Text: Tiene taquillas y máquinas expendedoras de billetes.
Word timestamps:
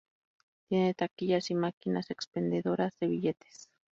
Tiene 0.67 0.95
taquillas 0.95 1.51
y 1.51 1.53
máquinas 1.53 2.09
expendedoras 2.09 2.97
de 2.97 3.05
billetes. 3.05 3.69